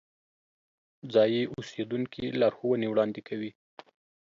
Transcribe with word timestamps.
ځایی 1.13 1.41
اوسیدونکي 1.53 2.23
لارښوونې 2.39 2.87
وړاندې 2.89 3.21
کوي. 3.27 3.51